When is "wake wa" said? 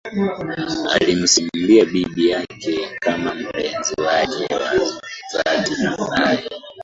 4.01-4.83